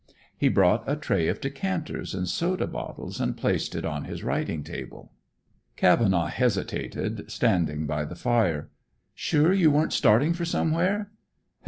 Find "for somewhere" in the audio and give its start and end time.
10.33-11.11